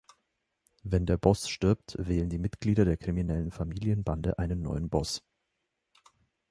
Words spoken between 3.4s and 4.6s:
Familienbande